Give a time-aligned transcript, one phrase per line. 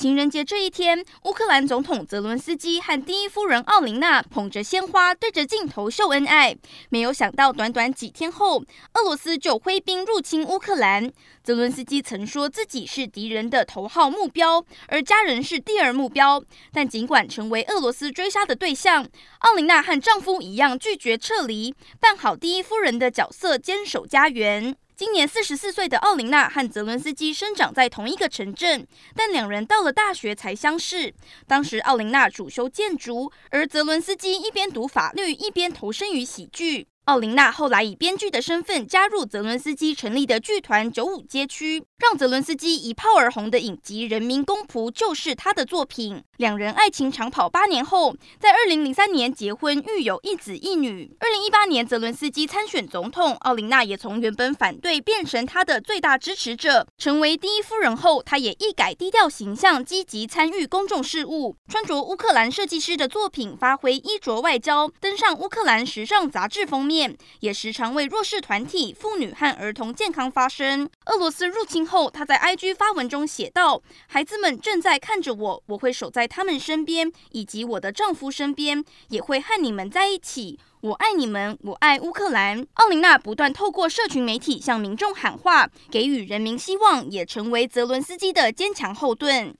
[0.00, 6.56] 情人节这一天，乌克兰总统泽伦斯基和第一夫人奥琳娜捧着鲜花，对着镜头秀恩爱。
[6.88, 11.12] 没有想到，短短几天后，俄罗斯就挥兵入侵乌克兰。
[11.44, 16.42] 泽伦斯基曾说自己是敌人的头号目标，而家人是第二目标。
[16.72, 19.06] 但尽管成为俄罗斯追杀的对象，
[19.40, 24.74] 奥琳娜和丈夫一样拒绝撤离，扮好第一夫人的角色，坚守家园。
[25.00, 28.86] 今年四十四岁的奥琳娜和泽伦斯基生长在同一个城镇，
[29.16, 31.14] 但两人到了大学才相识。
[31.46, 36.86] 当时奥琳娜主修建筑，而泽伦斯基一边读法律，一边投身于喜剧。
[37.06, 46.22] 奥琳娜后来以编剧的身份加入泽伦斯基成立的剧团九五街区，让泽伦斯基一炮而红的影集《人民公仆》就是他的作品。
[46.36, 51.14] 两人爱情长跑八年后，在二零零三年结婚，育有一子一女。
[51.20, 56.86] 二零一八年，泽伦斯基参选总统，奥琳娜也从原本反对变成他的最大支持者。
[56.96, 67.16] 成为第一夫人后，她也一改低调形象，积极参与公众事务，穿着乌克兰设计师的作品，发挥衣着外交，登上乌克兰时尚杂志封面面。
[67.38, 70.90] 也时常为弱势团体、妇女和儿童健康发声。
[71.06, 80.58] 俄罗斯入侵后，他在 IG 发文中写道：“孩子们正在看着我，我会守在他们身边，以及我的丈夫身边，也会和你们在一起。
[80.80, 89.54] 我爱你们，我爱乌克兰。”奥琳娜不断透过社群媒体向民众喊话，给予人民希望，也成为泽伦斯基的坚强后盾。